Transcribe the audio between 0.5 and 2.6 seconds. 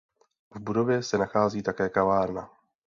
V budově se nachází také kavárna.